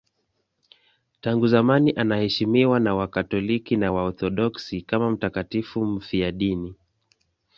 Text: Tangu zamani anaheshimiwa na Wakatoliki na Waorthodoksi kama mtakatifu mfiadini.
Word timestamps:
Tangu 1.21 1.47
zamani 1.47 1.91
anaheshimiwa 1.95 2.79
na 2.79 2.95
Wakatoliki 2.95 3.77
na 3.77 3.91
Waorthodoksi 3.91 4.81
kama 4.81 5.11
mtakatifu 5.11 5.85
mfiadini. 5.85 6.75